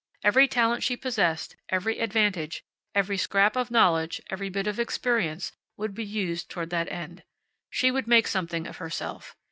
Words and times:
Every 0.23 0.47
talent 0.47 0.81
she 0.81 0.97
possessed, 0.97 1.55
every 1.69 1.99
advantage, 1.99 2.63
every 2.95 3.19
scrap 3.19 3.55
of 3.55 3.69
knowledge, 3.69 4.19
every 4.31 4.49
bit 4.49 4.65
of 4.65 4.79
experience, 4.79 5.51
would 5.77 5.93
be 5.93 6.03
used 6.03 6.49
toward 6.49 6.71
that 6.71 6.91
end. 6.91 7.21
She 7.69 7.91
would 7.91 8.07
make 8.07 8.25
something 8.25 8.65
of 8.65 8.77
herself. 8.77 9.35